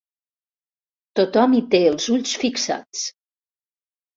Tothom 1.19 1.53
hi 1.57 1.61
té 1.75 1.81
els 1.91 2.09
ulls 2.17 2.33
fixats. 2.45 3.05